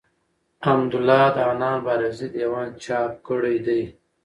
حمدالله 0.65 1.23
د 1.35 1.37
حنان 1.47 1.77
بارکزي 1.87 2.27
دېوان 2.35 2.67
څاپ 2.83 3.11
کړی 3.27 3.55
دﺉ. 3.65 3.81